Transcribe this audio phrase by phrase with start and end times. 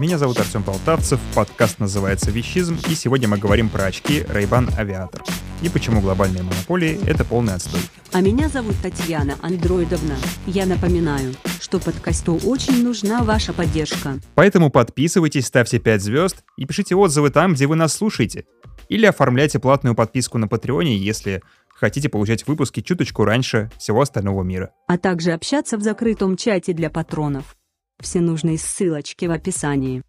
[0.00, 5.20] Меня зовут Артем Полтавцев, подкаст называется «Вещизм», и сегодня мы говорим про очки Ray-Ban Aviator.
[5.60, 7.82] И почему глобальные монополии— это полный отстой.
[8.10, 10.16] А меня зовут Татьяна Андроидовна.
[10.46, 14.14] Я напоминаю, что подкасту очень нужна ваша поддержка.
[14.36, 18.46] Поэтому подписывайтесь, ставьте 5 звезд и пишите отзывы там, где вы нас слушаете.
[18.88, 24.70] Или оформляйте платную подписку на Патреоне, если хотите получать выпуски чуточку раньше всего остального мира.
[24.88, 27.54] А также общаться в закрытом чате для патронов.
[28.00, 30.02] Все нужные ссылочки в описании.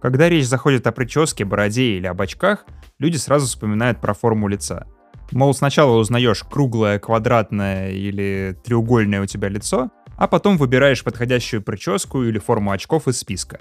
[0.00, 2.64] Когда речь заходит о прическе, бороде или об очках,
[2.98, 4.86] люди сразу вспоминают про форму лица.
[5.32, 12.22] Мол, сначала узнаешь круглое, квадратное или треугольное у тебя лицо, а потом выбираешь подходящую прическу
[12.22, 13.58] или форму очков из списка.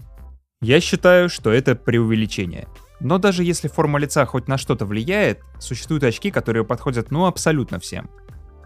[0.62, 2.68] Я считаю, что это преувеличение.
[3.00, 7.80] Но даже если форма лица хоть на что-то влияет, существуют очки, которые подходят ну абсолютно
[7.80, 8.10] всем.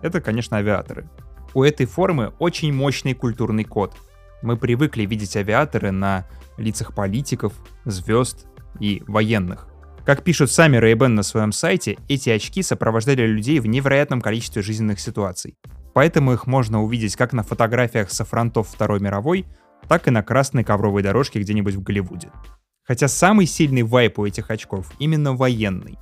[0.01, 1.09] Это, конечно, авиаторы.
[1.53, 3.95] У этой формы очень мощный культурный код—
[4.41, 6.25] мы привыкли видеть авиаторы на
[6.57, 7.53] лицах политиков,
[7.85, 8.47] звезд
[8.79, 9.67] и военных.
[10.05, 14.99] Как пишут сами ray на своем сайте, эти очки сопровождали людей в невероятном количестве жизненных
[14.99, 15.55] ситуаций.
[15.93, 19.45] Поэтому их можно увидеть как на фотографиях со фронтов Второй мировой,
[19.87, 22.31] так и на красной ковровой дорожке где-нибудь в Голливуде.
[22.83, 25.97] Хотя самый сильный вайп у этих очков именно военный.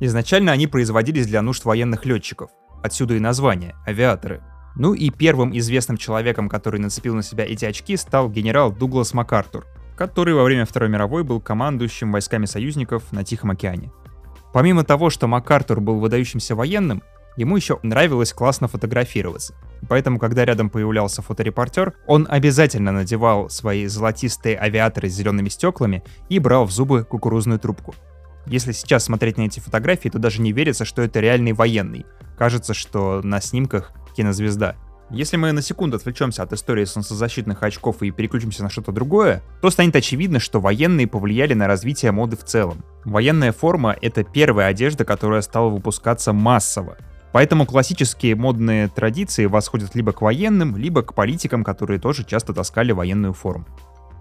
[0.00, 2.50] Изначально они производились для нужд военных летчиков.
[2.82, 4.42] Отсюда и название— авиаторы—
[4.76, 9.66] ну и первым известным человеком, который нацепил на себя эти очки, стал генерал Дуглас МакАртур,
[9.96, 13.92] который во время Второй мировой был командующим войсками союзников на Тихом океане.
[14.52, 17.02] Помимо того, что МакАртур был выдающимся военным,
[17.36, 19.54] ему еще нравилось классно фотографироваться.
[19.88, 26.38] Поэтому, когда рядом появлялся фоторепортер, он обязательно надевал свои золотистые авиаторы с зелеными стеклами и
[26.38, 27.94] брал в зубы кукурузную трубку.
[28.46, 32.04] Если сейчас смотреть на эти фотографии, то даже не верится, что это реальный военный.
[32.36, 34.76] Кажется, что на снимках кинозвезда.
[35.10, 39.68] Если мы на секунду отвлечемся от истории солнцезащитных очков и переключимся на что-то другое, то
[39.70, 42.82] станет очевидно, что военные повлияли на развитие моды в целом.
[43.04, 46.96] Военная форма— это первая одежда, которая стала выпускаться массово.
[47.32, 52.92] Поэтому классические модные традиции восходят либо к военным, либо к политикам, которые тоже часто таскали
[52.92, 53.66] военную форму.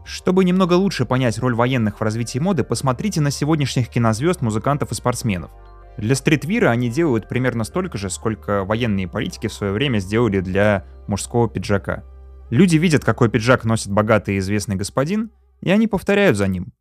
[0.03, 4.95] Чтобы немного лучше понять роль военных в развитии моды, посмотрите на сегодняшних кинозвезд, музыкантов и
[4.95, 5.51] спортсменов.
[5.97, 10.85] Для стритвира они делают примерно столько же, сколько военные политики в свое время сделали для
[11.07, 12.03] мужского пиджака.
[12.49, 15.31] Люди видят, какой пиджак носит богатый и известный господин,
[15.61, 16.73] и они повторяют за ним.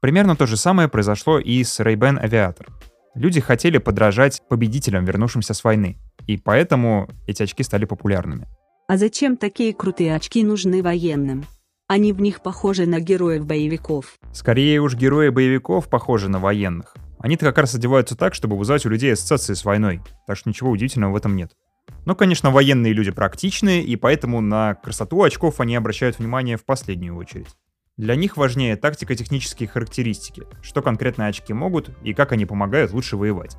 [0.00, 2.68] Примерно то же самое произошло и с Ray-Ban Aviator.
[3.14, 5.96] Люди хотели подражать победителям, вернувшимся с войны,
[6.26, 8.46] и поэтому эти очки стали популярными.
[8.88, 11.44] А зачем такие крутые очки нужны военным?
[11.88, 14.18] Они в них похожи на героев боевиков.
[14.32, 16.94] Скорее уж герои боевиков похожи на военных.
[17.26, 20.70] Они-то как раз одеваются так, чтобы вызвать у людей ассоциации с войной, так что ничего
[20.70, 21.56] удивительного в этом нет.
[22.04, 27.16] Но, конечно, военные люди практичные, и поэтому на красоту очков они обращают внимание в последнюю
[27.16, 27.48] очередь.
[27.96, 33.56] Для них важнее тактико-технические характеристики, что конкретно очки могут и как они помогают лучше воевать.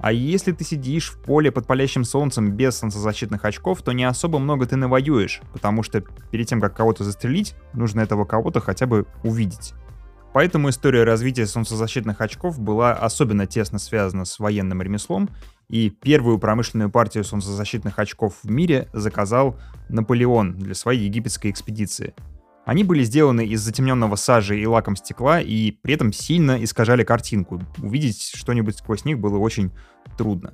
[0.00, 4.40] А если ты сидишь в поле под палящим солнцем без солнцезащитных очков, то не особо
[4.40, 6.00] много ты навоюешь, потому что
[6.32, 9.74] перед тем, как кого-то застрелить, нужно этого кого-то хотя бы увидеть.
[10.36, 15.30] Поэтому история развития солнцезащитных очков была особенно тесно связана с военным ремеслом,
[15.70, 19.58] и первую промышленную партию солнцезащитных очков в мире заказал
[19.88, 22.14] Наполеон для своей египетской экспедиции.
[22.66, 27.62] Они были сделаны из затемненного сажи и лаком стекла, и при этом сильно искажали картинку.
[27.78, 29.70] Увидеть что-нибудь сквозь них было очень
[30.18, 30.52] трудно.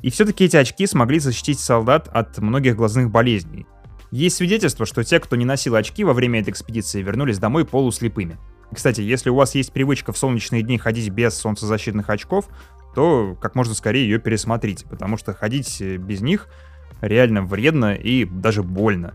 [0.00, 3.68] И все-таки эти очки смогли защитить солдат от многих глазных болезней.
[4.10, 8.36] Есть свидетельство, что те, кто не носил очки во время этой экспедиции, вернулись домой полуслепыми.
[8.74, 12.48] Кстати, если у вас есть привычка в солнечные дни ходить без солнцезащитных очков,
[12.94, 16.48] то как можно скорее ее пересмотрите, потому что ходить э, без них
[17.00, 19.14] реально вредно и даже больно.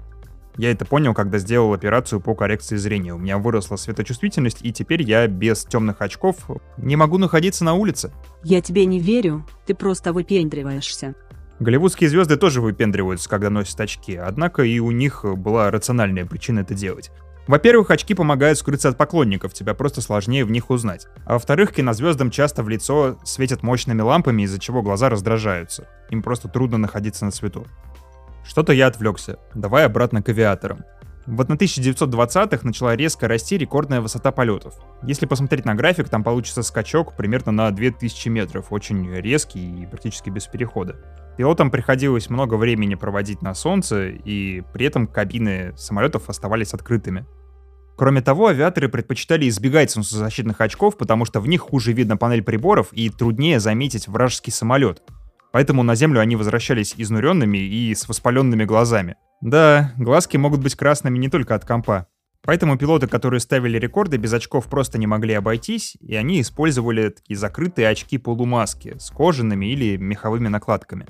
[0.58, 3.14] Я это понял, когда сделал операцию по коррекции зрения.
[3.14, 8.12] У меня выросла светочувствительность, и теперь я без темных очков не могу находиться на улице.
[8.44, 11.14] Я тебе не верю, ты просто выпендриваешься.
[11.60, 16.74] Голливудские звезды тоже выпендриваются, когда носят очки, однако и у них была рациональная причина это
[16.74, 17.12] делать.
[17.48, 21.08] Во-первых, очки помогают скрыться от поклонников, тебя просто сложнее в них узнать.
[21.26, 25.88] А во-вторых, кинозвездам часто в лицо светят мощными лампами, из-за чего глаза раздражаются.
[26.10, 27.66] Им просто трудно находиться на свету.
[28.46, 29.40] Что-то я отвлекся.
[29.56, 30.80] Давай обратно к авиаторам.
[31.26, 34.76] Вот на 1920-х начала резко расти рекордная высота полетов.
[35.04, 40.30] Если посмотреть на график, там получится скачок примерно на 2000 метров, очень резкий и практически
[40.30, 40.96] без перехода.
[41.38, 47.26] Пилотам приходилось много времени проводить на солнце, и при этом кабины самолетов оставались открытыми.
[47.98, 52.90] Кроме того, авиаторы предпочитали избегать солнцезащитных очков, потому что в них хуже видно панель приборов
[52.92, 55.02] и труднее заметить вражеский самолет.
[55.52, 59.16] Поэтому на Землю они возвращались изнуренными и с воспаленными глазами.
[59.42, 62.06] Да, глазки могут быть красными не только от компа.
[62.44, 67.36] Поэтому пилоты, которые ставили рекорды, без очков просто не могли обойтись, и они использовали такие
[67.36, 71.08] закрытые очки-полумаски с кожаными или меховыми накладками.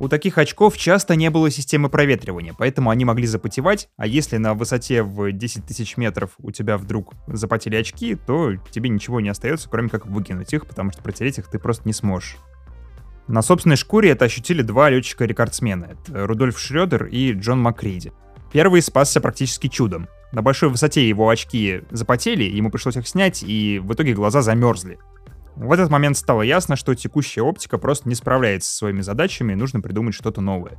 [0.00, 4.54] У таких очков часто не было системы проветривания, поэтому они могли запотевать, а если на
[4.54, 9.68] высоте в 10 тысяч метров у тебя вдруг запотели очки, то тебе ничего не остается,
[9.68, 12.38] кроме как выкинуть их, потому что протереть их ты просто не сможешь.
[13.28, 15.90] На собственной шкуре это ощутили два летчика-рекордсмена.
[15.92, 18.14] Это Рудольф Шредер и Джон Макриди.
[18.54, 20.08] Первый спасся практически чудом.
[20.32, 24.98] На большой высоте его очки запотели, ему пришлось их снять, и в итоге глаза замерзли.
[25.56, 29.56] В этот момент стало ясно, что текущая оптика просто не справляется со своими задачами, и
[29.56, 30.78] нужно придумать что-то новое.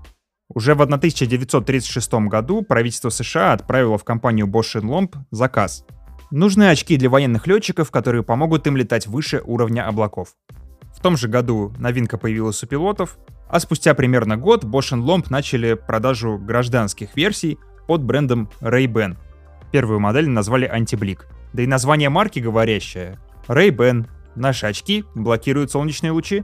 [0.53, 5.85] Уже в 1936 году правительство США отправило в компанию Bosch Lomb заказ.
[6.29, 10.29] Нужны очки для военных летчиков, которые помогут им летать выше уровня облаков.
[10.93, 13.17] В том же году новинка появилась у пилотов,
[13.49, 17.57] а спустя примерно год Bosch Lomb начали продажу гражданских версий
[17.87, 19.17] под брендом Ray-Ban.
[19.71, 21.19] Первую модель назвали Anti-Blick.
[21.53, 23.19] Да и название марки говорящее.
[23.47, 26.43] Ray-Ban, Наши очки блокируют солнечные лучи.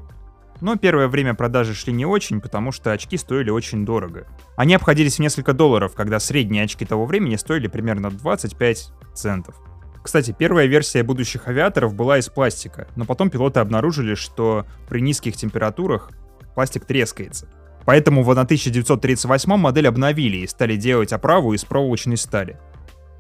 [0.60, 4.26] Но первое время продажи шли не очень, потому что очки стоили очень дорого.
[4.56, 9.56] Они обходились в несколько долларов, когда средние очки того времени стоили примерно 25 центов.
[10.02, 15.36] Кстати, первая версия будущих авиаторов была из пластика, но потом пилоты обнаружили, что при низких
[15.36, 16.12] температурах
[16.56, 17.48] пластик трескается.
[17.86, 22.58] Поэтому в 1938 модель обновили и стали делать оправу из проволочной стали.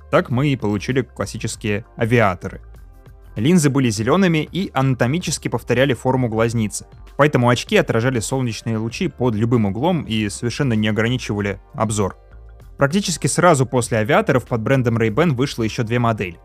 [0.09, 2.61] Так мы и получили классические авиаторы—
[3.37, 6.87] Линзы были зелеными и анатомически повторяли форму глазницы.
[7.17, 12.17] Поэтому очки отражали солнечные лучи под любым углом и совершенно не ограничивали обзор.
[12.77, 16.39] Практически сразу после авиаторов под брендом Ray-Ban вышло еще две модели.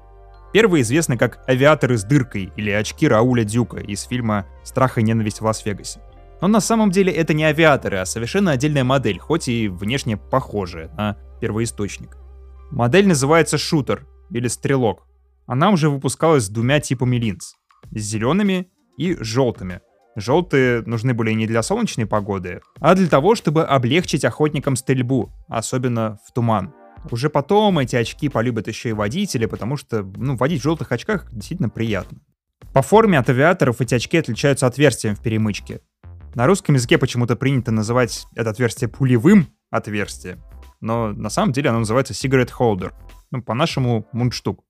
[0.53, 5.41] Первые известны как авиаторы с дыркой или очки Рауля Дюка из фильма «Страх и ненависть
[5.41, 6.01] в Лас-Вегасе».
[6.43, 10.91] Но на самом деле это не авиаторы, а совершенно отдельная модель, хоть и внешне похожая
[10.99, 12.19] на первоисточник.
[12.71, 15.07] Модель называется шутер или стрелок,
[15.47, 17.55] она уже выпускалась с двумя типами линз.
[17.91, 18.69] С зелеными
[18.99, 19.81] и желтыми.
[20.15, 26.19] Желтые нужны были не для солнечной погоды, а для того, чтобы облегчить охотникам стрельбу, особенно
[26.29, 26.75] в туман.
[27.11, 31.33] Уже потом эти очки полюбят еще и водители, потому что ну, водить в желтых очках
[31.33, 32.19] действительно приятно.
[32.73, 35.81] По форме от авиаторов эти очки отличаются отверстием в перемычке.
[36.35, 40.43] На русском языке почему-то принято называть это отверстие пулевым отверстием,
[40.81, 42.93] но на самом деле оно называется cigarette holder,
[43.31, 44.65] ну, по-нашему мундштук.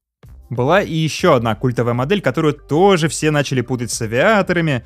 [0.52, 4.84] Была и еще одна культовая модель, которую тоже все начали путать с авиаторами,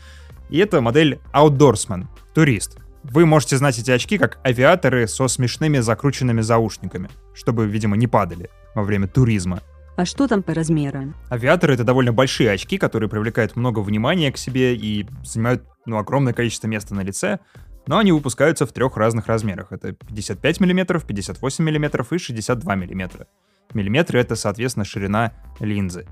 [0.48, 2.04] и это модель Outdoorsman,
[2.34, 2.78] турист.
[3.02, 8.48] Вы можете знать эти очки как авиаторы со смешными закрученными заушниками, чтобы, видимо, не падали
[8.76, 9.60] во время туризма.
[9.96, 11.16] А что там по размерам?
[11.30, 16.32] Авиаторы— это довольно большие очки, которые привлекают много внимания к себе и занимают ну, огромное
[16.32, 17.40] количество места на лице,
[17.88, 19.72] но они выпускаются в трех разных размерах.
[19.72, 23.26] Это 55 мм, 58 мм и 62 мм.
[23.74, 26.06] Миллиметры— это, соответственно, ширина линзы.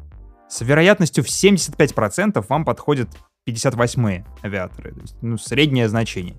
[0.49, 3.09] С вероятностью в 75% вам подходят
[3.49, 6.37] 58-е авиаторы, то есть, ну, среднее значение.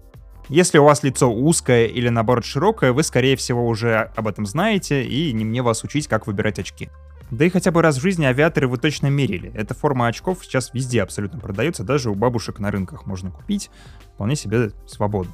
[0.48, 5.04] Если у вас лицо узкое или наоборот широкое, вы, скорее всего, уже об этом знаете,
[5.04, 6.90] и не мне вас учить, как выбирать очки.
[7.32, 9.52] Да и хотя бы раз в жизни авиаторы вы точно мерили.
[9.56, 13.72] Эта форма очков сейчас везде абсолютно продается, даже у бабушек на рынках можно купить,
[14.14, 15.34] вполне себе свободно.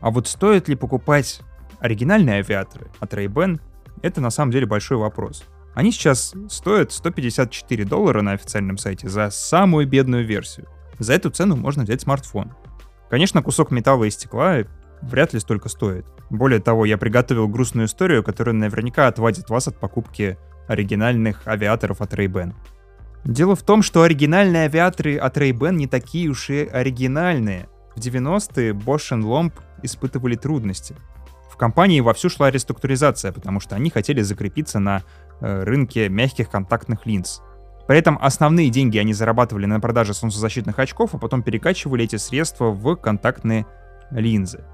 [0.00, 1.40] А вот стоит ли покупать
[1.80, 3.60] оригинальные авиаторы от Ray-Ban
[4.02, 5.44] это на самом деле большой вопрос.
[5.74, 10.68] Они сейчас стоят 154 доллара на официальном сайте за самую бедную версию.
[10.98, 12.54] За эту цену можно взять смартфон.
[13.10, 14.64] Конечно, кусок металла и стекла
[15.02, 16.06] вряд ли столько стоит.
[16.30, 22.12] Более того, я приготовил грустную историю, которая наверняка отвадит вас от покупки оригинальных авиаторов от
[22.14, 22.54] Ray-Ban.
[23.24, 27.68] Дело в том, что оригинальные авиаторы от Ray-Ban не такие уж и оригинальные.
[27.94, 30.96] В 90-е Bosch Lomb испытывали трудности.
[31.56, 35.02] В компании вовсю шла реструктуризация, потому что они хотели закрепиться на
[35.40, 37.40] э, рынке мягких контактных линз.
[37.88, 42.72] При этом основные деньги они зарабатывали на продаже солнцезащитных очков, а потом перекачивали эти средства
[42.72, 43.64] в контактные
[44.10, 44.66] линзы.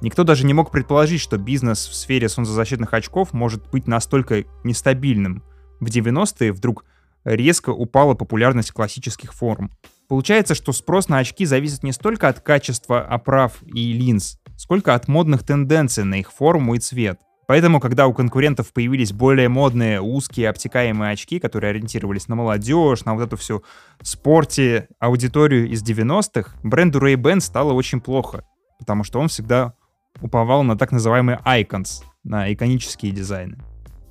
[0.00, 5.42] Никто даже не мог предположить, что бизнес в сфере солнцезащитных очков может быть настолько нестабильным.
[5.80, 6.86] В 90-е вдруг
[7.24, 9.70] резко упала популярность классических форм.
[10.08, 15.08] Получается, что спрос на очки зависит не столько от качества оправ и линз, сколько от
[15.08, 17.20] модных тенденций на их форму и цвет.
[17.46, 23.14] Поэтому, когда у конкурентов появились более модные узкие обтекаемые очки, которые ориентировались на молодежь, на
[23.14, 23.62] вот эту всю
[24.02, 28.44] спорте аудиторию из 90-х, бренду Ray-Ban стало очень плохо,
[28.80, 29.74] потому что он всегда
[30.20, 33.58] уповал на так называемые icons, на иконические дизайны.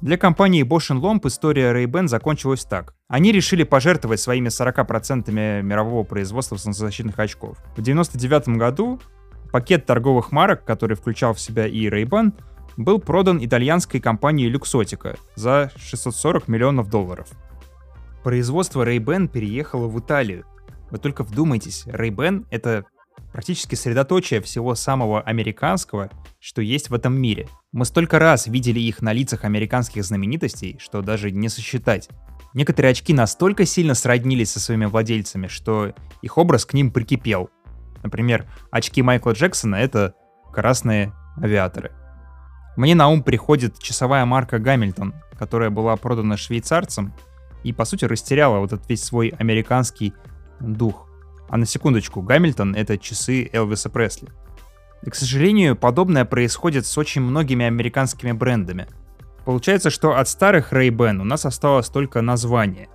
[0.02, 2.94] Для компании Bosch Lomb история Ray-Ban закончилась так.
[3.08, 7.58] Они решили пожертвовать своими 40% мирового производства солнцезащитных очков.
[7.76, 9.02] В 1999 году
[9.56, 12.34] пакет торговых марок, который включал в себя и Ray-Ban,
[12.76, 17.30] был продан итальянской компанией Luxottica за 640 миллионов долларов.
[18.22, 20.44] Производство Ray-Ban переехало в Италию.
[20.92, 22.84] Вы только вдумайтесь, Ray-Ban— это
[23.32, 26.10] практически средоточие всего самого американского,
[26.42, 27.48] что есть в этом мире.
[27.72, 32.10] Мы столько раз видели их на лицах американских знаменитостей, что даже не сосчитать.
[32.54, 37.50] Некоторые очки настолько сильно сроднились со своими владельцами, что их образ к ним прикипел.
[38.06, 40.14] Например, очки Майкла Джексона— это
[40.54, 41.92] красные авиаторы.
[42.78, 47.16] Мне на ум приходит часовая марка Гамильтон, которая была продана швейцарцам
[47.64, 50.14] и, по сути, растеряла вот этот весь свой американский
[50.60, 51.10] дух.
[51.50, 54.30] А на секундочку, Гамильтон— это часы Элвиса Пресли.
[55.02, 58.88] И, к сожалению, подобное происходит с очень многими американскими брендами.
[59.46, 62.88] Получается, что от старых Ray-Ban у нас осталось только название.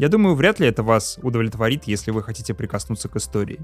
[0.00, 3.60] Я думаю, вряд ли это вас удовлетворит, если вы хотите прикоснуться к истории.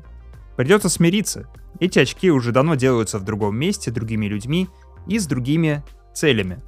[0.56, 1.46] Придется смириться.
[1.80, 4.68] Эти очки уже давно делаются в другом месте, другими людьми
[5.06, 5.84] и с другими
[6.14, 6.62] целями.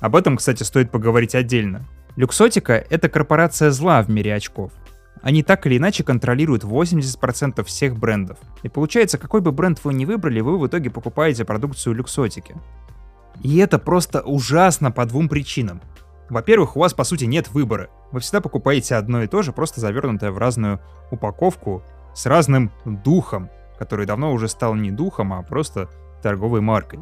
[0.00, 1.88] Об этом, кстати, стоит поговорить отдельно.
[2.16, 4.72] Люксотика— это корпорация зла в мире очков.
[5.22, 8.38] Они так или иначе контролируют 80% всех брендов.
[8.62, 12.56] И получается, какой бы бренд вы ни выбрали, вы в итоге покупаете продукцию люксотики.
[13.42, 15.82] И это просто ужасно по двум причинам.
[16.30, 17.90] Во-первых, у вас по сути нет выбора.
[18.12, 20.80] Вы всегда покупаете одно и то же, просто завернутое в разную
[21.10, 21.82] упаковку
[22.14, 25.88] с разным духом, который давно уже стал не духом, а просто
[26.22, 27.00] торговой маркой.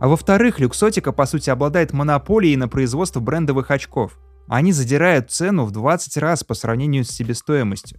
[0.00, 4.18] А во-вторых, Люксотика по сути обладает монополией на производство брендовых очков.
[4.48, 7.98] Они задирают цену в 20 раз по сравнению с себестоимостью.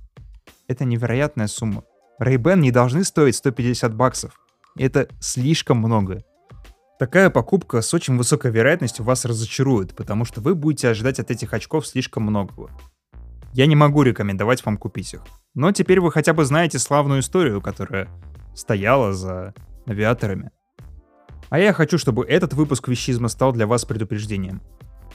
[0.67, 1.83] Это невероятная сумма.
[2.21, 4.33] Ray-Ban не должны стоить 150 баксов.
[4.77, 6.23] Это слишком много.
[6.99, 11.53] Такая покупка с очень высокой вероятностью вас разочарует, потому что вы будете ожидать от этих
[11.53, 12.71] очков слишком многого.
[13.53, 15.21] Я не могу рекомендовать вам купить их.
[15.55, 18.07] Но теперь вы хотя бы знаете славную историю, которая
[18.55, 19.53] стояла за
[19.87, 20.51] авиаторами.
[21.49, 24.61] А я хочу, чтобы этот выпуск вещизма стал для вас предупреждением.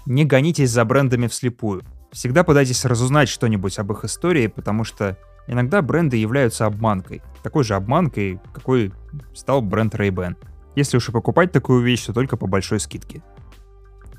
[0.06, 1.82] Не гонитесь за брендами вслепую.
[2.12, 7.22] Всегда пытайтесь разузнать что-нибудь об их истории, потому что иногда бренды являются обманкой.
[7.42, 8.92] Такой же обманкой, какой
[9.34, 10.36] стал бренд Ray-Ban.
[10.76, 13.22] Если уж и покупать такую вещь, то только по большой скидке.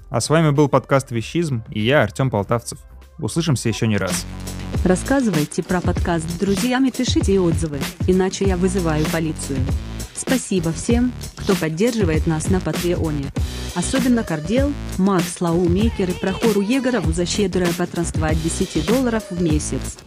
[0.09, 2.79] А с вами был подкаст «Вещизм» и я, Артем Полтавцев.
[3.19, 4.25] Услышимся еще не раз.
[4.83, 9.59] Рассказывайте про подкаст друзьям и пишите отзывы, иначе я вызываю полицию.
[10.15, 13.25] Спасибо всем, кто поддерживает нас на Патреоне.
[13.75, 19.97] Особенно Кардел, Макс Лаумейкер и Прохору Егорову за щедрое патронство от 10 долларов в месяц.